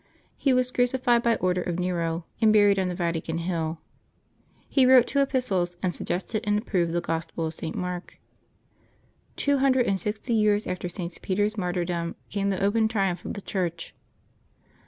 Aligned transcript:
He 0.35 0.51
was 0.51 0.71
crucified 0.71 1.21
by 1.21 1.35
order 1.35 1.61
of 1.61 1.77
Nero, 1.77 2.25
and 2.41 2.51
buried 2.51 2.79
on 2.79 2.87
the 2.87 2.95
Vatican 2.95 3.37
Hill. 3.37 3.77
He 4.67 4.83
wrote 4.87 5.05
two 5.05 5.19
Epistles, 5.19 5.77
and 5.83 5.93
suggested 5.93 6.43
and 6.43 6.57
approved 6.57 6.91
the 6.91 7.01
Gospel 7.01 7.45
of 7.45 7.53
St. 7.53 7.75
Mark. 7.75 8.17
Two 9.35 9.59
hundred 9.59 9.85
and 9.85 9.99
sixty 9.99 10.33
years 10.33 10.65
after 10.65 10.89
.St. 10.89 11.21
Peter's 11.21 11.55
martyrdom 11.55 12.15
came 12.31 12.49
the 12.49 12.63
open 12.63 12.87
triumph 12.87 13.23
of 13.25 13.35
the 13.35 13.41
Church. 13.41 13.93